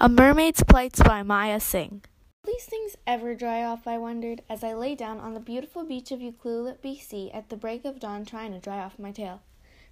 A 0.00 0.08
Mermaid's 0.08 0.64
Plights 0.64 1.00
by 1.02 1.22
Maya 1.22 1.60
Singh. 1.60 2.02
Will 2.44 2.54
these 2.54 2.64
things 2.64 2.96
ever 3.06 3.34
dry 3.34 3.62
off? 3.62 3.86
I 3.86 3.98
wondered 3.98 4.42
as 4.48 4.64
I 4.64 4.74
lay 4.74 4.96
down 4.96 5.20
on 5.20 5.34
the 5.34 5.40
beautiful 5.40 5.84
beach 5.84 6.10
of 6.10 6.18
Ucluelet, 6.18 6.78
BC, 6.82 7.32
at 7.32 7.50
the 7.50 7.56
break 7.56 7.84
of 7.84 8.00
dawn, 8.00 8.24
trying 8.24 8.52
to 8.52 8.58
dry 8.58 8.78
off 8.80 8.98
my 8.98 9.12
tail. 9.12 9.42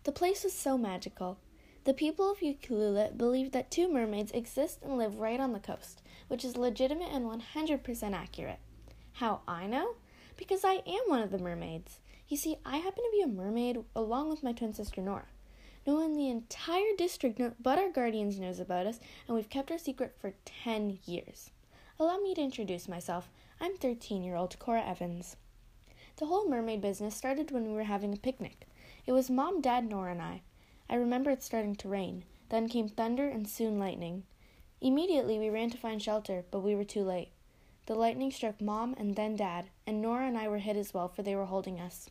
The 0.02 0.12
place 0.12 0.42
was 0.42 0.52
so 0.52 0.76
magical. 0.76 1.38
The 1.84 1.94
people 1.94 2.30
of 2.30 2.38
Ucluelet 2.38 3.16
believe 3.16 3.52
that 3.52 3.70
two 3.70 3.92
mermaids 3.92 4.32
exist 4.32 4.80
and 4.82 4.98
live 4.98 5.20
right 5.20 5.38
on 5.38 5.52
the 5.52 5.60
coast, 5.60 6.02
which 6.26 6.44
is 6.44 6.56
legitimate 6.56 7.12
and 7.12 7.24
100% 7.24 8.12
accurate. 8.12 8.58
How 9.14 9.42
I 9.46 9.66
know? 9.66 9.94
Because 10.36 10.64
I 10.64 10.82
am 10.86 11.02
one 11.06 11.22
of 11.22 11.30
the 11.30 11.38
mermaids. 11.38 12.00
You 12.26 12.36
see, 12.36 12.56
I 12.64 12.78
happen 12.78 13.04
to 13.04 13.10
be 13.12 13.22
a 13.22 13.28
mermaid 13.28 13.78
along 13.94 14.30
with 14.30 14.42
my 14.42 14.52
twin 14.52 14.74
sister 14.74 15.00
Nora. 15.00 15.26
No 15.86 15.94
one 15.94 16.10
in 16.10 16.14
the 16.14 16.28
entire 16.28 16.94
district 16.98 17.40
but 17.62 17.78
our 17.78 17.90
guardians 17.90 18.38
knows 18.38 18.60
about 18.60 18.86
us, 18.86 19.00
and 19.26 19.34
we've 19.34 19.48
kept 19.48 19.70
our 19.70 19.78
secret 19.78 20.14
for 20.18 20.34
10 20.44 20.98
years. 21.06 21.50
Allow 21.98 22.18
me 22.18 22.34
to 22.34 22.42
introduce 22.42 22.86
myself. 22.86 23.30
I'm 23.60 23.76
13 23.76 24.22
year 24.22 24.36
old 24.36 24.58
Cora 24.58 24.84
Evans. 24.84 25.36
The 26.16 26.26
whole 26.26 26.48
mermaid 26.48 26.82
business 26.82 27.14
started 27.14 27.50
when 27.50 27.66
we 27.66 27.72
were 27.72 27.84
having 27.84 28.12
a 28.12 28.18
picnic. 28.18 28.66
It 29.06 29.12
was 29.12 29.30
Mom, 29.30 29.62
Dad, 29.62 29.88
Nora, 29.88 30.12
and 30.12 30.20
I. 30.20 30.42
I 30.90 30.96
remember 30.96 31.30
it 31.30 31.42
starting 31.42 31.76
to 31.76 31.88
rain. 31.88 32.24
Then 32.50 32.68
came 32.68 32.88
thunder 32.88 33.28
and 33.28 33.48
soon 33.48 33.78
lightning. 33.78 34.24
Immediately 34.82 35.38
we 35.38 35.48
ran 35.48 35.70
to 35.70 35.78
find 35.78 36.02
shelter, 36.02 36.44
but 36.50 36.60
we 36.60 36.74
were 36.74 36.84
too 36.84 37.04
late. 37.04 37.30
The 37.86 37.94
lightning 37.94 38.30
struck 38.30 38.60
Mom 38.60 38.94
and 38.98 39.16
then 39.16 39.34
Dad, 39.36 39.70
and 39.86 40.02
Nora 40.02 40.26
and 40.26 40.36
I 40.36 40.48
were 40.48 40.58
hit 40.58 40.76
as 40.76 40.92
well, 40.92 41.08
for 41.08 41.22
they 41.22 41.34
were 41.34 41.46
holding 41.46 41.80
us. 41.80 42.10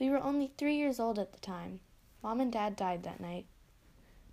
We 0.00 0.10
were 0.10 0.18
only 0.18 0.52
three 0.58 0.76
years 0.76 0.98
old 0.98 1.18
at 1.18 1.32
the 1.32 1.40
time. 1.40 1.80
Mom 2.26 2.40
and 2.40 2.50
Dad 2.50 2.74
died 2.74 3.04
that 3.04 3.20
night. 3.20 3.46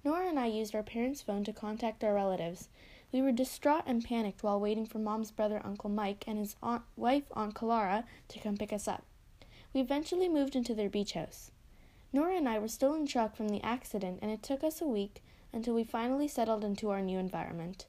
Nora 0.04 0.28
and 0.28 0.40
I 0.40 0.48
used 0.48 0.74
our 0.74 0.82
parents' 0.82 1.22
phone 1.22 1.44
to 1.44 1.54
contact 1.54 2.04
our 2.04 2.16
relatives. 2.16 2.68
We 3.12 3.22
were 3.22 3.32
distraught 3.32 3.84
and 3.86 4.04
panicked 4.04 4.42
while 4.42 4.60
waiting 4.60 4.88
for 4.88 4.98
Mom's 4.98 5.30
brother, 5.30 5.62
Uncle 5.64 5.92
Mike, 5.92 6.24
and 6.26 6.40
his 6.40 6.56
aunt, 6.64 6.82
wife, 6.98 7.26
Aunt 7.34 7.54
Clara, 7.54 8.06
to 8.30 8.40
come 8.40 8.58
pick 8.58 8.74
us 8.74 8.88
up. 8.88 9.06
We 9.76 9.82
eventually 9.82 10.28
moved 10.28 10.56
into 10.56 10.74
their 10.74 10.90
beach 10.90 11.14
house. 11.14 11.52
Nora 12.12 12.36
and 12.36 12.50
I 12.50 12.58
were 12.58 12.68
still 12.68 12.96
in 12.96 13.06
shock 13.06 13.36
from 13.36 13.50
the 13.50 13.62
accident, 13.62 14.18
and 14.24 14.32
it 14.32 14.42
took 14.42 14.64
us 14.64 14.82
a 14.82 14.88
week 14.88 15.22
until 15.54 15.76
we 15.76 15.84
finally 15.84 16.28
settled 16.28 16.64
into 16.64 16.90
our 16.90 17.02
new 17.04 17.20
environment. 17.20 17.86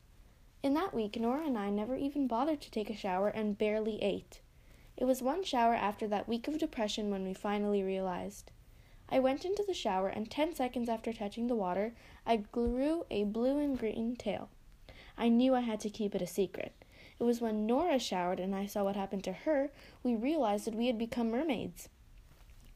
In 0.62 0.74
that 0.74 0.92
week, 0.92 1.18
Nora 1.18 1.46
and 1.46 1.56
I 1.56 1.70
never 1.70 1.96
even 1.96 2.26
bothered 2.26 2.60
to 2.60 2.70
take 2.70 2.90
a 2.90 2.94
shower 2.94 3.28
and 3.28 3.56
barely 3.56 4.02
ate. 4.02 4.42
It 4.98 5.06
was 5.06 5.22
one 5.22 5.42
shower 5.44 5.74
after 5.74 6.06
that 6.08 6.28
week 6.28 6.46
of 6.46 6.58
depression 6.58 7.10
when 7.10 7.24
we 7.24 7.32
finally 7.32 7.82
realized. 7.82 8.50
I 9.08 9.18
went 9.18 9.44
into 9.44 9.62
the 9.62 9.74
shower, 9.74 10.08
and 10.08 10.30
ten 10.30 10.54
seconds 10.54 10.88
after 10.88 11.12
touching 11.12 11.46
the 11.46 11.54
water, 11.54 11.92
I 12.24 12.36
grew 12.36 13.04
a 13.10 13.24
blue 13.24 13.58
and 13.58 13.78
green 13.78 14.16
tail. 14.16 14.48
I 15.16 15.28
knew 15.28 15.54
I 15.54 15.60
had 15.60 15.80
to 15.80 15.90
keep 15.90 16.14
it 16.14 16.22
a 16.22 16.26
secret. 16.26 16.72
It 17.20 17.24
was 17.24 17.40
when 17.40 17.66
Nora 17.66 17.98
showered 17.98 18.40
and 18.40 18.54
I 18.54 18.66
saw 18.66 18.82
what 18.84 18.96
happened 18.96 19.22
to 19.24 19.32
her, 19.32 19.70
we 20.02 20.14
realized 20.14 20.64
that 20.66 20.74
we 20.74 20.88
had 20.88 20.98
become 20.98 21.30
mermaids. 21.30 21.88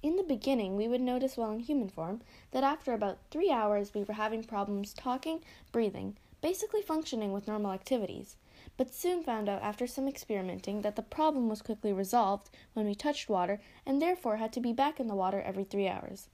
In 0.01 0.17
the 0.17 0.23
beginning, 0.23 0.77
we 0.77 0.87
would 0.87 1.01
notice 1.01 1.37
while 1.37 1.51
in 1.51 1.61
human 1.61 1.89
form 1.89 2.21
that 2.53 2.63
after 2.63 2.93
about 2.93 3.19
three 3.31 3.51
hours 3.51 3.95
we 3.95 4.05
were 4.05 4.15
having 4.15 4.45
problems 4.45 4.95
talking, 4.95 5.43
breathing, 5.73 6.17
basically 6.41 6.83
functioning 6.83 7.33
with 7.33 7.49
normal 7.49 7.73
activities 7.73 8.37
but 8.77 8.95
soon 8.95 9.23
found 9.23 9.49
out 9.49 9.63
after 9.63 9.87
some 9.87 10.09
experimenting 10.09 10.83
that 10.83 10.97
the 10.97 11.03
problem 11.03 11.49
was 11.49 11.63
quickly 11.63 11.93
resolved 11.93 12.51
when 12.75 12.87
we 12.87 12.95
touched 12.95 13.29
water 13.29 13.61
and 13.87 14.01
therefore 14.01 14.37
had 14.37 14.53
to 14.53 14.61
be 14.61 14.73
back 14.73 14.99
in 14.99 15.07
the 15.07 15.15
water 15.15 15.41
every 15.41 15.65
three 15.65 15.89
hours. 15.89 16.29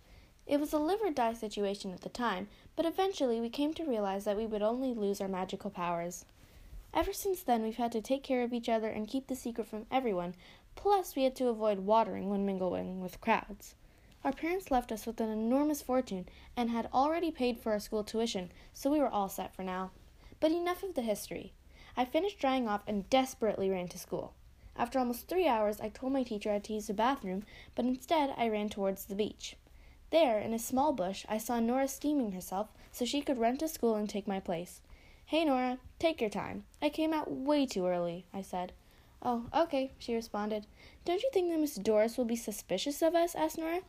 It 0.46 0.60
was 0.60 0.72
a 0.72 0.78
live 0.78 1.00
or 1.02 1.10
die 1.10 1.32
situation 1.32 1.92
at 1.92 2.02
the 2.02 2.08
time, 2.08 2.48
but 2.76 2.84
eventually 2.84 3.40
we 3.40 3.48
came 3.48 3.72
to 3.74 3.84
realize 3.84 4.24
that 4.24 4.36
we 4.36 4.46
would 4.46 4.62
only 4.62 4.92
lose 4.92 5.20
our 5.20 5.28
magical 5.28 5.70
powers. 5.70 6.26
Ever 6.92 7.12
since 7.12 7.42
then, 7.42 7.62
we've 7.62 7.76
had 7.76 7.92
to 7.92 8.00
take 8.00 8.22
care 8.22 8.42
of 8.42 8.52
each 8.52 8.68
other 8.68 8.88
and 8.88 9.08
keep 9.08 9.26
the 9.26 9.34
secret 9.34 9.66
from 9.66 9.86
everyone, 9.90 10.34
plus, 10.76 11.16
we 11.16 11.24
had 11.24 11.34
to 11.36 11.48
avoid 11.48 11.80
watering 11.80 12.30
when 12.30 12.46
mingling 12.46 13.00
with 13.00 13.20
crowds. 13.20 13.74
Our 14.22 14.32
parents 14.32 14.70
left 14.70 14.92
us 14.92 15.04
with 15.04 15.20
an 15.20 15.28
enormous 15.28 15.82
fortune 15.82 16.26
and 16.56 16.70
had 16.70 16.88
already 16.92 17.30
paid 17.30 17.58
for 17.58 17.72
our 17.72 17.80
school 17.80 18.04
tuition, 18.04 18.50
so 18.72 18.90
we 18.90 18.98
were 18.98 19.08
all 19.08 19.28
set 19.28 19.54
for 19.54 19.62
now. 19.62 19.90
But 20.40 20.52
enough 20.52 20.82
of 20.82 20.94
the 20.94 21.02
history. 21.02 21.52
I 21.96 22.04
finished 22.04 22.38
drying 22.38 22.68
off 22.68 22.82
and 22.86 23.08
desperately 23.10 23.70
ran 23.70 23.88
to 23.88 23.98
school. 23.98 24.34
After 24.76 24.98
almost 24.98 25.28
three 25.28 25.46
hours, 25.46 25.80
I 25.80 25.88
told 25.88 26.12
my 26.12 26.22
teacher 26.24 26.50
I 26.50 26.54
had 26.54 26.64
to 26.64 26.72
use 26.72 26.88
the 26.88 26.94
bathroom, 26.94 27.44
but 27.74 27.84
instead 27.84 28.34
I 28.36 28.48
ran 28.48 28.68
towards 28.68 29.04
the 29.04 29.14
beach. 29.14 29.56
There, 30.10 30.38
in 30.38 30.52
a 30.52 30.58
small 30.58 30.92
bush, 30.92 31.24
I 31.28 31.38
saw 31.38 31.60
Nora 31.60 31.88
steaming 31.88 32.32
herself 32.32 32.68
so 32.92 33.04
she 33.04 33.20
could 33.20 33.38
run 33.38 33.56
to 33.58 33.68
school 33.68 33.94
and 33.94 34.08
take 34.08 34.26
my 34.26 34.40
place. 34.40 34.80
Hey, 35.26 35.44
Nora, 35.44 35.78
take 35.98 36.20
your 36.20 36.30
time. 36.30 36.64
I 36.82 36.88
came 36.88 37.12
out 37.12 37.30
way 37.30 37.66
too 37.66 37.86
early, 37.86 38.26
I 38.32 38.42
said. 38.42 38.72
Oh, 39.22 39.46
okay, 39.54 39.92
she 39.98 40.14
responded. 40.14 40.66
Don't 41.04 41.22
you 41.22 41.30
think 41.32 41.50
that 41.50 41.60
Miss 41.60 41.76
Doris 41.76 42.18
will 42.18 42.24
be 42.24 42.36
suspicious 42.36 43.00
of 43.00 43.14
us? 43.14 43.34
asked 43.34 43.58
Nora. 43.58 43.80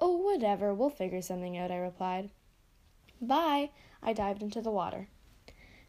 Oh, 0.00 0.16
whatever, 0.16 0.72
we'll 0.72 0.90
figure 0.90 1.22
something 1.22 1.58
out, 1.58 1.70
I 1.70 1.76
replied. 1.76 2.30
Bye. 3.20 3.70
I 4.02 4.12
dived 4.12 4.42
into 4.42 4.60
the 4.60 4.70
water. 4.70 5.08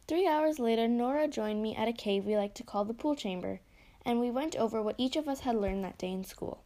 Three 0.08 0.28
hours 0.28 0.60
later, 0.60 0.88
Nora 0.88 1.28
joined 1.28 1.64
me 1.64 1.76
at 1.76 1.88
a 1.88 1.94
cave 1.94 2.26
we 2.26 2.36
like 2.36 2.54
to 2.56 2.64
call 2.64 2.84
the 2.84 2.94
pool 2.94 3.16
chamber, 3.16 3.62
and 4.06 4.20
we 4.20 4.30
went 4.30 4.56
over 4.56 4.82
what 4.82 4.96
each 4.98 5.16
of 5.16 5.30
us 5.30 5.42
had 5.42 5.56
learned 5.56 5.84
that 5.84 5.98
day 5.98 6.12
in 6.12 6.26
school. 6.26 6.64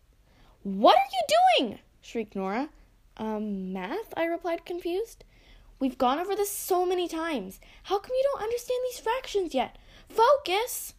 What 0.63 0.97
are 0.97 1.11
you 1.11 1.65
doing? 1.67 1.79
shrieked 2.01 2.35
Nora. 2.35 2.69
Um, 3.17 3.71
math? 3.71 4.13
I 4.17 4.25
replied, 4.25 4.65
confused. 4.65 5.23
We've 5.79 5.97
gone 5.97 6.19
over 6.19 6.35
this 6.35 6.49
so 6.51 6.85
many 6.85 7.07
times. 7.07 7.59
How 7.83 7.99
come 7.99 8.15
you 8.15 8.23
don't 8.31 8.43
understand 8.43 8.79
these 8.85 8.99
fractions 8.99 9.53
yet? 9.53 9.77
Focus! 10.09 10.95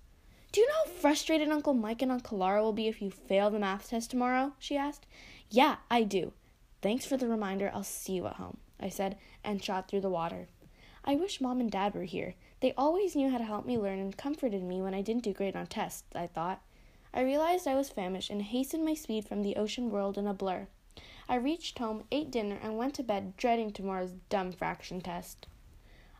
Do 0.52 0.60
you 0.60 0.68
know 0.68 0.74
how 0.86 0.90
frustrated 0.92 1.48
Uncle 1.48 1.74
Mike 1.74 2.02
and 2.02 2.12
Aunt 2.12 2.22
Clara 2.22 2.62
will 2.62 2.72
be 2.72 2.86
if 2.86 3.02
you 3.02 3.10
fail 3.10 3.50
the 3.50 3.58
math 3.58 3.90
test 3.90 4.10
tomorrow? 4.10 4.52
she 4.58 4.76
asked. 4.76 5.06
Yeah, 5.50 5.76
I 5.90 6.04
do. 6.04 6.32
Thanks 6.82 7.04
for 7.04 7.16
the 7.16 7.28
reminder. 7.28 7.70
I'll 7.74 7.82
see 7.82 8.14
you 8.14 8.26
at 8.26 8.34
home, 8.34 8.58
I 8.78 8.88
said, 8.88 9.18
and 9.42 9.62
shot 9.62 9.88
through 9.88 10.02
the 10.02 10.08
water. 10.08 10.46
I 11.08 11.14
wish 11.14 11.40
mom 11.40 11.58
and 11.58 11.70
dad 11.70 11.94
were 11.94 12.02
here. 12.02 12.34
They 12.60 12.74
always 12.76 13.16
knew 13.16 13.30
how 13.30 13.38
to 13.38 13.44
help 13.44 13.64
me 13.64 13.78
learn 13.78 13.98
and 13.98 14.14
comforted 14.14 14.62
me 14.62 14.82
when 14.82 14.92
I 14.92 15.00
didn't 15.00 15.22
do 15.22 15.32
great 15.32 15.56
on 15.56 15.66
tests, 15.66 16.04
I 16.14 16.26
thought. 16.26 16.60
I 17.14 17.22
realized 17.22 17.66
I 17.66 17.76
was 17.76 17.88
famished 17.88 18.28
and 18.28 18.42
hastened 18.42 18.84
my 18.84 18.92
speed 18.92 19.26
from 19.26 19.42
the 19.42 19.56
ocean 19.56 19.88
world 19.88 20.18
in 20.18 20.26
a 20.26 20.34
blur. 20.34 20.68
I 21.26 21.36
reached 21.36 21.78
home, 21.78 22.04
ate 22.12 22.30
dinner, 22.30 22.58
and 22.62 22.76
went 22.76 22.92
to 22.96 23.02
bed 23.02 23.38
dreading 23.38 23.72
tomorrow's 23.72 24.12
dumb 24.28 24.52
fraction 24.52 25.00
test. 25.00 25.46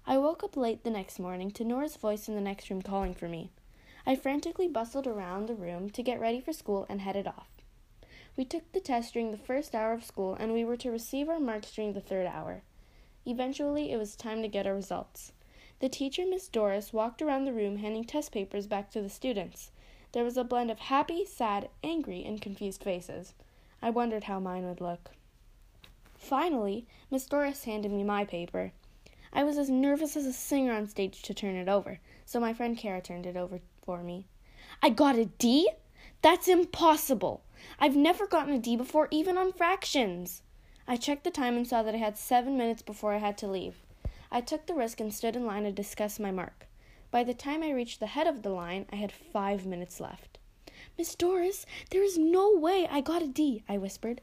I 0.06 0.16
woke 0.16 0.42
up 0.42 0.56
late 0.56 0.84
the 0.84 0.90
next 0.90 1.18
morning 1.18 1.50
to 1.50 1.66
Nora's 1.66 1.96
voice 1.96 2.26
in 2.26 2.34
the 2.34 2.40
next 2.40 2.70
room 2.70 2.80
calling 2.80 3.12
for 3.12 3.28
me. 3.28 3.50
I 4.06 4.16
frantically 4.16 4.68
bustled 4.68 5.06
around 5.06 5.48
the 5.48 5.54
room 5.54 5.90
to 5.90 6.02
get 6.02 6.18
ready 6.18 6.40
for 6.40 6.54
school 6.54 6.86
and 6.88 7.02
headed 7.02 7.26
off. 7.26 7.50
We 8.38 8.46
took 8.46 8.72
the 8.72 8.80
test 8.80 9.12
during 9.12 9.32
the 9.32 9.36
first 9.36 9.74
hour 9.74 9.92
of 9.92 10.02
school, 10.02 10.34
and 10.40 10.54
we 10.54 10.64
were 10.64 10.78
to 10.78 10.90
receive 10.90 11.28
our 11.28 11.40
marks 11.40 11.72
during 11.72 11.92
the 11.92 12.00
third 12.00 12.26
hour. 12.26 12.62
Eventually, 13.28 13.92
it 13.92 13.98
was 13.98 14.16
time 14.16 14.40
to 14.40 14.48
get 14.48 14.66
our 14.66 14.74
results. 14.74 15.32
The 15.80 15.90
teacher, 15.90 16.24
Miss 16.26 16.48
Doris, 16.48 16.94
walked 16.94 17.20
around 17.20 17.44
the 17.44 17.52
room 17.52 17.76
handing 17.76 18.04
test 18.04 18.32
papers 18.32 18.66
back 18.66 18.90
to 18.92 19.02
the 19.02 19.10
students. 19.10 19.70
There 20.12 20.24
was 20.24 20.38
a 20.38 20.44
blend 20.44 20.70
of 20.70 20.78
happy, 20.78 21.26
sad, 21.26 21.68
angry, 21.84 22.24
and 22.24 22.40
confused 22.40 22.82
faces. 22.82 23.34
I 23.82 23.90
wondered 23.90 24.24
how 24.24 24.40
mine 24.40 24.64
would 24.64 24.80
look. 24.80 25.10
Finally, 26.14 26.86
Miss 27.10 27.26
Doris 27.26 27.64
handed 27.64 27.92
me 27.92 28.02
my 28.02 28.24
paper. 28.24 28.72
I 29.30 29.44
was 29.44 29.58
as 29.58 29.68
nervous 29.68 30.16
as 30.16 30.24
a 30.24 30.32
singer 30.32 30.72
on 30.72 30.86
stage 30.86 31.20
to 31.20 31.34
turn 31.34 31.54
it 31.54 31.68
over, 31.68 32.00
so 32.24 32.40
my 32.40 32.54
friend 32.54 32.78
Kara 32.78 33.02
turned 33.02 33.26
it 33.26 33.36
over 33.36 33.60
for 33.84 34.02
me. 34.02 34.24
I 34.82 34.88
got 34.88 35.16
a 35.18 35.26
D? 35.26 35.68
That's 36.22 36.48
impossible! 36.48 37.42
I've 37.78 37.94
never 37.94 38.26
gotten 38.26 38.54
a 38.54 38.58
D 38.58 38.74
before, 38.74 39.06
even 39.10 39.36
on 39.36 39.52
fractions. 39.52 40.40
I 40.90 40.96
checked 40.96 41.24
the 41.24 41.30
time 41.30 41.54
and 41.54 41.66
saw 41.66 41.82
that 41.82 41.94
I 41.94 41.98
had 41.98 42.16
seven 42.16 42.56
minutes 42.56 42.80
before 42.80 43.12
I 43.12 43.18
had 43.18 43.36
to 43.38 43.46
leave. 43.46 43.76
I 44.32 44.40
took 44.40 44.66
the 44.66 44.74
risk 44.74 45.00
and 45.00 45.12
stood 45.12 45.36
in 45.36 45.44
line 45.44 45.64
to 45.64 45.70
discuss 45.70 46.18
my 46.18 46.30
mark. 46.30 46.66
By 47.10 47.24
the 47.24 47.34
time 47.34 47.62
I 47.62 47.72
reached 47.72 48.00
the 48.00 48.06
head 48.06 48.26
of 48.26 48.42
the 48.42 48.48
line, 48.48 48.86
I 48.90 48.96
had 48.96 49.12
five 49.12 49.66
minutes 49.66 50.00
left. 50.00 50.38
Miss 50.96 51.14
Doris, 51.14 51.66
there 51.90 52.02
is 52.02 52.16
no 52.16 52.54
way 52.56 52.88
I 52.90 53.02
got 53.02 53.22
a 53.22 53.26
D, 53.28 53.62
I 53.68 53.76
whispered. 53.76 54.22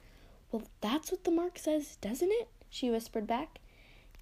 Well, 0.52 0.64
that's 0.82 1.12
what 1.12 1.24
the 1.24 1.32
mark 1.32 1.60
says, 1.60 1.98
doesn't 1.98 2.32
it? 2.32 2.48
she 2.70 2.90
whispered 2.90 3.28
back. 3.28 3.60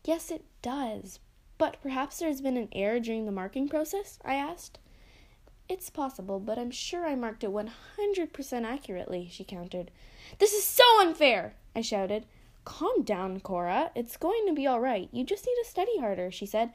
Yes, 0.04 0.30
it 0.30 0.44
does. 0.62 1.20
But 1.58 1.82
perhaps 1.82 2.20
there 2.20 2.28
has 2.28 2.42
been 2.42 2.58
an 2.58 2.70
error 2.74 3.00
during 3.00 3.26
the 3.26 3.32
marking 3.32 3.70
process? 3.70 4.20
I 4.24 4.36
asked. 4.36 4.80
It's 5.70 5.90
possible, 5.90 6.40
but 6.40 6.60
I'm 6.60 6.72
sure 6.72 7.06
I 7.06 7.16
marked 7.16 7.44
it 7.44 7.52
100% 7.52 8.66
accurately, 8.66 9.30
she 9.32 9.46
countered. 9.46 9.92
This 10.40 10.54
is 10.54 10.66
so 10.66 10.84
unfair, 11.00 11.56
I 11.74 11.82
shouted. 11.82 12.26
Calm 12.66 13.04
down, 13.04 13.40
Cora. 13.40 13.92
It's 13.96 14.18
going 14.18 14.46
to 14.48 14.54
be 14.54 14.66
all 14.66 14.80
right. 14.80 15.10
You 15.12 15.24
just 15.24 15.46
need 15.46 15.56
to 15.64 15.70
study 15.70 16.00
harder, 16.00 16.32
she 16.32 16.46
said. 16.46 16.72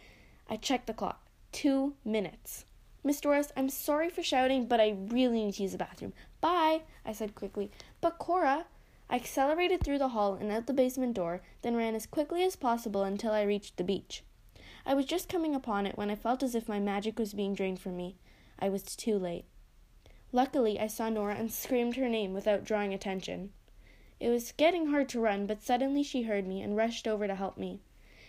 I 0.48 0.56
checked 0.56 0.86
the 0.86 0.94
clock. 0.94 1.26
Two 1.52 1.94
minutes. 2.04 2.64
Miss 3.04 3.20
Doris, 3.20 3.52
I'm 3.56 3.68
sorry 3.68 4.10
for 4.10 4.22
shouting, 4.22 4.66
but 4.66 4.80
I 4.80 4.96
really 5.08 5.44
need 5.44 5.54
to 5.54 5.62
use 5.62 5.72
the 5.72 5.78
bathroom. 5.78 6.12
Bye, 6.40 6.82
I 7.06 7.12
said 7.12 7.34
quickly. 7.34 7.70
But 8.00 8.18
Cora, 8.18 8.66
I 9.08 9.16
accelerated 9.16 9.82
through 9.82 9.98
the 9.98 10.08
hall 10.08 10.34
and 10.34 10.52
out 10.52 10.66
the 10.66 10.74
basement 10.74 11.14
door, 11.14 11.40
then 11.62 11.76
ran 11.76 11.94
as 11.94 12.06
quickly 12.06 12.44
as 12.44 12.56
possible 12.56 13.04
until 13.04 13.32
I 13.32 13.42
reached 13.42 13.76
the 13.76 13.84
beach. 13.84 14.24
I 14.84 14.94
was 14.94 15.06
just 15.06 15.28
coming 15.28 15.54
upon 15.54 15.86
it 15.86 15.96
when 15.96 16.10
I 16.10 16.16
felt 16.16 16.42
as 16.42 16.54
if 16.54 16.68
my 16.68 16.78
magic 16.78 17.18
was 17.18 17.32
being 17.32 17.54
drained 17.54 17.80
from 17.80 17.96
me. 17.96 18.16
I 18.58 18.68
was 18.68 18.82
too 18.82 19.18
late. 19.18 19.46
Luckily, 20.32 20.78
I 20.78 20.88
saw 20.88 21.08
Nora 21.08 21.36
and 21.36 21.50
screamed 21.50 21.96
her 21.96 22.08
name 22.08 22.34
without 22.34 22.64
drawing 22.64 22.92
attention. 22.92 23.52
It 24.20 24.30
was 24.30 24.52
getting 24.52 24.88
hard 24.88 25.08
to 25.10 25.20
run, 25.20 25.46
but 25.46 25.62
suddenly 25.62 26.02
she 26.02 26.22
heard 26.22 26.46
me 26.46 26.60
and 26.60 26.76
rushed 26.76 27.06
over 27.06 27.26
to 27.26 27.34
help 27.34 27.56
me. 27.56 27.80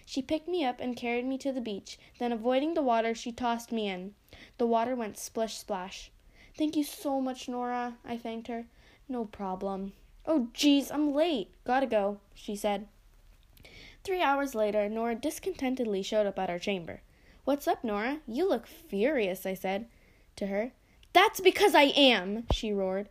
She 0.06 0.22
picked 0.22 0.48
me 0.48 0.64
up 0.64 0.80
and 0.80 0.96
carried 0.96 1.26
me 1.26 1.38
to 1.40 1.52
the 1.52 1.62
beach, 1.62 1.98
then, 2.20 2.32
avoiding 2.32 2.74
the 2.74 2.82
water, 2.82 3.14
she 3.16 3.32
tossed 3.32 3.72
me 3.72 3.88
in. 3.88 4.14
The 4.58 4.68
water 4.68 4.96
went 4.96 5.18
splish 5.18 5.58
splash. 5.58 6.12
Thank 6.58 6.76
you 6.76 6.84
so 6.84 7.22
much, 7.22 7.48
Nora, 7.48 7.98
I 8.06 8.18
thanked 8.18 8.48
her. 8.48 8.66
No 9.08 9.26
problem. 9.26 9.94
Oh, 10.26 10.50
jeez, 10.54 10.92
I'm 10.92 11.14
late. 11.14 11.50
Gotta 11.64 11.88
go, 11.88 12.20
she 12.36 12.56
said. 12.56 12.88
Three 14.04 14.22
hours 14.22 14.56
later, 14.56 14.90
Nora 14.90 15.16
discontentedly 15.16 16.04
showed 16.04 16.28
up 16.28 16.38
at 16.38 16.50
our 16.50 16.60
chamber. 16.60 17.02
What's 17.46 17.68
up, 17.68 17.84
Nora? 17.84 18.20
You 18.28 18.48
look 18.48 18.68
furious, 18.68 19.46
I 19.46 19.56
said 19.56 19.88
to 20.36 20.48
her. 20.48 20.72
That's 21.14 21.40
because 21.40 21.74
I 21.74 21.84
am, 21.84 22.46
she 22.52 22.72
roared. 22.72 23.10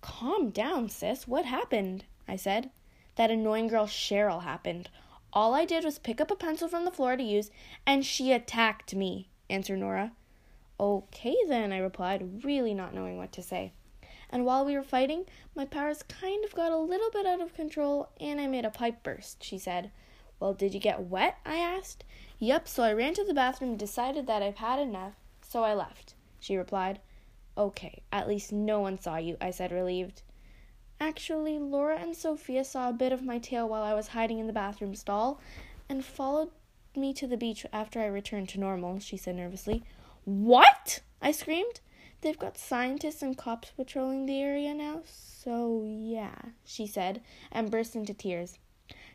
Calm 0.00 0.50
down, 0.50 0.88
sis. 0.88 1.26
What 1.26 1.44
happened? 1.44 2.04
I 2.30 2.36
said. 2.36 2.70
That 3.16 3.32
annoying 3.32 3.66
girl 3.66 3.86
Cheryl 3.86 4.44
happened. 4.44 4.88
All 5.32 5.52
I 5.52 5.64
did 5.64 5.84
was 5.84 5.98
pick 5.98 6.20
up 6.20 6.30
a 6.30 6.36
pencil 6.36 6.68
from 6.68 6.84
the 6.84 6.92
floor 6.92 7.16
to 7.16 7.22
use, 7.22 7.50
and 7.84 8.06
she 8.06 8.32
attacked 8.32 8.94
me, 8.94 9.28
answered 9.48 9.80
Nora. 9.80 10.12
Okay, 10.78 11.36
then, 11.48 11.72
I 11.72 11.78
replied, 11.78 12.44
really 12.44 12.72
not 12.72 12.94
knowing 12.94 13.16
what 13.16 13.32
to 13.32 13.42
say. 13.42 13.72
And 14.30 14.44
while 14.44 14.64
we 14.64 14.76
were 14.76 14.84
fighting, 14.84 15.24
my 15.56 15.64
powers 15.64 16.04
kind 16.04 16.44
of 16.44 16.54
got 16.54 16.70
a 16.70 16.76
little 16.78 17.10
bit 17.10 17.26
out 17.26 17.40
of 17.40 17.52
control, 17.52 18.10
and 18.20 18.40
I 18.40 18.46
made 18.46 18.64
a 18.64 18.70
pipe 18.70 19.02
burst, 19.02 19.42
she 19.42 19.58
said. 19.58 19.90
Well, 20.38 20.54
did 20.54 20.72
you 20.72 20.78
get 20.78 21.02
wet? 21.02 21.38
I 21.44 21.56
asked. 21.56 22.04
Yep, 22.38 22.68
so 22.68 22.84
I 22.84 22.92
ran 22.92 23.14
to 23.14 23.24
the 23.24 23.34
bathroom 23.34 23.70
and 23.70 23.78
decided 23.78 24.28
that 24.28 24.42
I've 24.42 24.56
had 24.58 24.78
enough, 24.78 25.14
so 25.42 25.64
I 25.64 25.74
left, 25.74 26.14
she 26.38 26.56
replied. 26.56 27.00
Okay, 27.58 28.02
at 28.12 28.28
least 28.28 28.52
no 28.52 28.78
one 28.78 29.00
saw 29.00 29.16
you, 29.16 29.36
I 29.40 29.50
said, 29.50 29.72
relieved. 29.72 30.22
Actually, 31.02 31.58
Laura 31.58 31.96
and 31.98 32.14
Sophia 32.14 32.62
saw 32.62 32.90
a 32.90 32.92
bit 32.92 33.10
of 33.10 33.22
my 33.22 33.38
tail 33.38 33.66
while 33.66 33.82
I 33.82 33.94
was 33.94 34.08
hiding 34.08 34.38
in 34.38 34.46
the 34.46 34.52
bathroom 34.52 34.94
stall 34.94 35.40
and 35.88 36.04
followed 36.04 36.50
me 36.94 37.14
to 37.14 37.26
the 37.26 37.38
beach 37.38 37.64
after 37.72 38.00
I 38.00 38.06
returned 38.06 38.50
to 38.50 38.60
normal, 38.60 38.98
she 38.98 39.16
said 39.16 39.36
nervously. 39.36 39.82
What? 40.24 41.00
I 41.22 41.32
screamed. 41.32 41.80
They've 42.20 42.38
got 42.38 42.58
scientists 42.58 43.22
and 43.22 43.36
cops 43.36 43.70
patrolling 43.70 44.26
the 44.26 44.42
area 44.42 44.74
now, 44.74 45.02
so 45.06 45.84
yeah, 45.86 46.34
she 46.66 46.86
said, 46.86 47.22
and 47.50 47.70
burst 47.70 47.96
into 47.96 48.12
tears. 48.12 48.58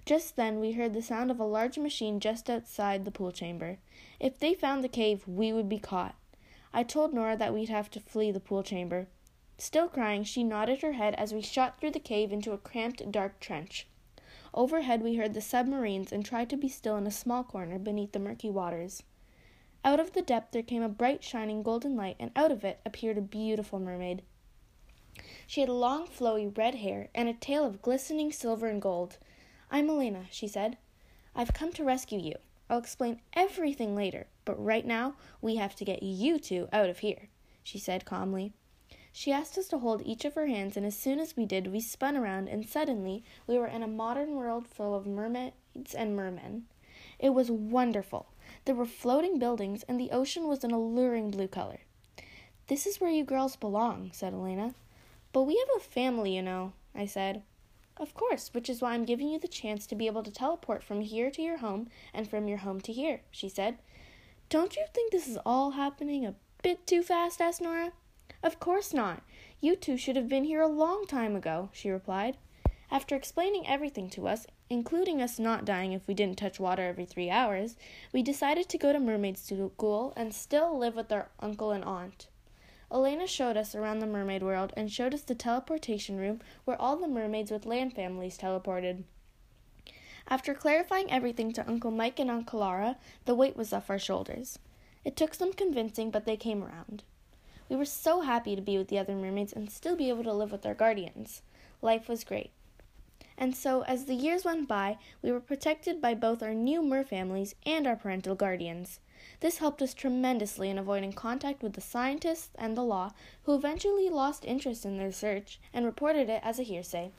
Just 0.05 0.35
then 0.35 0.59
we 0.59 0.71
heard 0.71 0.93
the 0.93 1.03
sound 1.03 1.29
of 1.29 1.39
a 1.39 1.45
large 1.45 1.77
machine 1.77 2.19
just 2.19 2.49
outside 2.49 3.05
the 3.05 3.11
pool 3.11 3.31
chamber. 3.31 3.77
If 4.19 4.39
they 4.39 4.55
found 4.55 4.83
the 4.83 4.89
cave, 4.89 5.27
we 5.27 5.53
would 5.53 5.69
be 5.69 5.77
caught. 5.77 6.15
I 6.73 6.81
told 6.81 7.13
Nora 7.13 7.37
that 7.37 7.53
we'd 7.53 7.69
have 7.69 7.91
to 7.91 7.99
flee 7.99 8.31
the 8.31 8.39
pool 8.39 8.63
chamber. 8.63 9.07
Still 9.57 9.87
crying, 9.87 10.23
she 10.23 10.43
nodded 10.43 10.81
her 10.81 10.93
head 10.93 11.15
as 11.15 11.33
we 11.33 11.41
shot 11.41 11.79
through 11.79 11.91
the 11.91 11.99
cave 11.99 12.31
into 12.31 12.51
a 12.51 12.57
cramped, 12.57 13.11
dark 13.11 13.39
trench. 13.39 13.87
Overhead, 14.53 15.01
we 15.01 15.15
heard 15.15 15.33
the 15.33 15.41
submarines 15.41 16.11
and 16.11 16.25
tried 16.25 16.49
to 16.49 16.57
be 16.57 16.69
still 16.69 16.97
in 16.97 17.07
a 17.07 17.11
small 17.11 17.43
corner 17.43 17.79
beneath 17.79 18.11
the 18.11 18.19
murky 18.19 18.49
waters. 18.49 19.03
Out 19.83 19.99
of 19.99 20.13
the 20.13 20.21
depth 20.21 20.51
there 20.51 20.63
came 20.63 20.81
a 20.81 20.89
bright, 20.89 21.23
shining 21.23 21.61
golden 21.63 21.95
light, 21.95 22.15
and 22.19 22.31
out 22.35 22.51
of 22.51 22.63
it 22.65 22.79
appeared 22.85 23.17
a 23.17 23.21
beautiful 23.21 23.79
mermaid. 23.79 24.23
She 25.47 25.61
had 25.61 25.69
long, 25.69 26.07
flowy 26.07 26.55
red 26.57 26.75
hair 26.75 27.09
and 27.13 27.29
a 27.29 27.33
tail 27.33 27.63
of 27.63 27.81
glistening 27.81 28.31
silver 28.31 28.67
and 28.67 28.81
gold. 28.81 29.17
I'm 29.71 29.89
Elena, 29.89 30.25
she 30.31 30.47
said. 30.47 30.77
I've 31.35 31.53
come 31.53 31.71
to 31.73 31.83
rescue 31.83 32.19
you. 32.19 32.33
I'll 32.69 32.79
explain 32.79 33.21
everything 33.33 33.95
later, 33.95 34.27
but 34.43 34.61
right 34.61 34.85
now 34.85 35.15
we 35.41 35.55
have 35.57 35.75
to 35.75 35.85
get 35.85 36.01
you 36.01 36.39
two 36.39 36.67
out 36.73 36.89
of 36.89 36.99
here, 36.99 37.29
she 37.63 37.77
said 37.77 38.05
calmly. 38.05 38.53
She 39.17 39.31
asked 39.31 39.57
us 39.57 39.69
to 39.69 39.77
hold 39.77 40.05
each 40.05 40.25
of 40.25 40.33
her 40.33 40.47
hands, 40.47 40.75
and 40.75 40.85
as 40.85 40.97
soon 40.97 41.21
as 41.21 41.37
we 41.37 41.45
did, 41.45 41.67
we 41.67 41.79
spun 41.79 42.17
around, 42.17 42.49
and 42.49 42.67
suddenly 42.67 43.23
we 43.47 43.57
were 43.57 43.65
in 43.65 43.81
a 43.81 43.87
modern 43.87 44.35
world 44.35 44.67
full 44.67 44.93
of 44.93 45.07
mermaids 45.07 45.95
and 45.97 46.17
mermen. 46.17 46.65
It 47.17 47.29
was 47.29 47.49
wonderful. 47.49 48.27
There 48.65 48.75
were 48.75 48.85
floating 48.85 49.39
buildings, 49.39 49.83
and 49.83 49.97
the 49.97 50.11
ocean 50.11 50.49
was 50.49 50.65
an 50.65 50.71
alluring 50.71 51.31
blue 51.31 51.47
color. 51.47 51.79
This 52.67 52.85
is 52.85 52.99
where 52.99 53.09
you 53.09 53.23
girls 53.23 53.55
belong, 53.55 54.11
said 54.11 54.33
Elena. 54.33 54.75
But 55.31 55.43
we 55.43 55.55
have 55.59 55.77
a 55.77 55.89
family, 55.89 56.35
you 56.35 56.41
know, 56.41 56.73
I 56.93 57.05
said. 57.05 57.41
Of 57.95 58.13
course, 58.15 58.49
which 58.53 58.69
is 58.69 58.81
why 58.81 58.95
I'm 58.95 59.05
giving 59.05 59.29
you 59.29 59.39
the 59.39 59.47
chance 59.47 59.87
to 59.87 59.95
be 59.95 60.07
able 60.07 60.23
to 60.23 60.31
teleport 60.31 60.83
from 60.83 60.99
here 60.99 61.31
to 61.31 61.41
your 61.41 61.59
home 61.59 61.87
and 62.13 62.29
from 62.29 62.49
your 62.49 62.57
home 62.57 62.81
to 62.81 62.91
here, 62.91 63.21
she 63.31 63.47
said. 63.47 63.77
Don't 64.49 64.75
you 64.75 64.83
think 64.93 65.13
this 65.13 65.29
is 65.29 65.39
all 65.45 65.71
happening 65.71 66.25
a 66.25 66.35
bit 66.61 66.85
too 66.85 67.01
fast? 67.01 67.39
asked 67.39 67.61
Nora. 67.61 67.93
Of 68.45 68.59
course 68.59 68.93
not. 68.93 69.23
You 69.59 69.75
two 69.75 69.97
should 69.97 70.15
have 70.15 70.29
been 70.29 70.43
here 70.43 70.61
a 70.61 70.67
long 70.67 71.07
time 71.07 71.35
ago, 71.35 71.69
she 71.73 71.89
replied. 71.89 72.37
After 72.91 73.15
explaining 73.15 73.65
everything 73.65 74.07
to 74.11 74.27
us, 74.27 74.45
including 74.69 75.19
us 75.19 75.39
not 75.39 75.65
dying 75.65 75.93
if 75.93 76.05
we 76.05 76.13
didn't 76.13 76.37
touch 76.37 76.59
water 76.59 76.83
every 76.83 77.05
three 77.05 77.31
hours, 77.31 77.75
we 78.13 78.21
decided 78.21 78.69
to 78.69 78.77
go 78.77 78.93
to 78.93 78.99
mermaid 78.99 79.39
school 79.39 80.13
and 80.15 80.31
still 80.31 80.77
live 80.77 80.95
with 80.95 81.11
our 81.11 81.29
uncle 81.39 81.71
and 81.71 81.83
aunt. 81.83 82.27
Elena 82.91 83.25
showed 83.25 83.57
us 83.57 83.73
around 83.73 83.97
the 83.97 84.05
mermaid 84.05 84.43
world 84.43 84.71
and 84.77 84.91
showed 84.91 85.15
us 85.15 85.23
the 85.23 85.33
teleportation 85.33 86.17
room 86.17 86.39
where 86.65 86.79
all 86.79 86.97
the 86.97 87.07
mermaids 87.07 87.49
with 87.49 87.65
land 87.65 87.95
families 87.95 88.37
teleported. 88.37 89.05
After 90.27 90.53
clarifying 90.53 91.11
everything 91.11 91.51
to 91.53 91.67
Uncle 91.67 91.89
Mike 91.89 92.19
and 92.19 92.29
Aunt 92.29 92.45
Clara, 92.45 92.97
the 93.25 93.33
weight 93.33 93.57
was 93.57 93.73
off 93.73 93.89
our 93.89 93.97
shoulders. 93.97 94.59
It 95.03 95.15
took 95.15 95.33
some 95.33 95.51
convincing, 95.51 96.11
but 96.11 96.25
they 96.25 96.37
came 96.37 96.63
around. 96.63 97.01
We 97.69 97.75
were 97.75 97.85
so 97.85 98.21
happy 98.21 98.55
to 98.55 98.61
be 98.61 98.77
with 98.77 98.89
the 98.89 98.99
other 98.99 99.15
mermaids 99.15 99.53
and 99.53 99.71
still 99.71 99.95
be 99.95 100.09
able 100.09 100.23
to 100.23 100.33
live 100.33 100.51
with 100.51 100.65
our 100.65 100.75
guardians. 100.75 101.41
Life 101.81 102.07
was 102.07 102.23
great. 102.23 102.51
And 103.37 103.55
so, 103.55 103.81
as 103.83 104.05
the 104.05 104.13
years 104.13 104.45
went 104.45 104.67
by, 104.67 104.97
we 105.21 105.31
were 105.31 105.39
protected 105.39 105.99
by 105.99 106.13
both 106.13 106.41
our 106.41 106.53
new 106.53 106.81
mer 106.81 107.03
families 107.03 107.55
and 107.65 107.85
our 107.85 107.95
parental 107.95 108.35
guardians. 108.35 108.99
This 109.39 109.57
helped 109.57 109.81
us 109.81 109.93
tremendously 109.93 110.69
in 110.69 110.77
avoiding 110.77 111.11
contact 111.11 111.61
with 111.61 111.73
the 111.73 111.81
scientists 111.81 112.51
and 112.55 112.77
the 112.77 112.83
law, 112.83 113.11
who 113.43 113.55
eventually 113.55 114.09
lost 114.09 114.45
interest 114.45 114.85
in 114.85 114.97
their 114.97 115.11
search 115.11 115.59
and 115.73 115.85
reported 115.85 116.29
it 116.29 116.41
as 116.43 116.59
a 116.59 116.63
hearsay. 116.63 117.11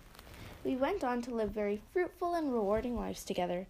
We 0.65 0.77
went 0.77 1.05
on 1.05 1.23
to 1.23 1.35
live 1.35 1.51
very 1.51 1.83
fruitful 1.93 2.35
and 2.35 2.53
rewarding 2.53 2.97
lives 2.97 3.25
together. 3.25 3.67